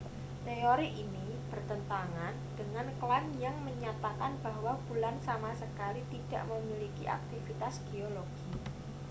teori 0.49 0.89
ini 1.03 1.27
bertentangan 1.53 2.33
dengan 2.59 2.87
klaim 2.99 3.27
yang 3.45 3.53
menyatakan 3.67 4.33
bahwa 4.45 4.73
bulan 4.89 5.15
sama 5.27 5.51
sekali 5.61 6.01
tidak 6.13 6.41
memiliki 6.51 7.03
aktivitas 7.17 7.75
geologi 7.93 8.49